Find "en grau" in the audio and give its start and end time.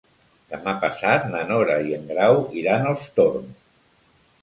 1.99-2.43